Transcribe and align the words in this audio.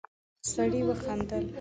سړی 0.51 0.81
وخندل. 0.87 1.45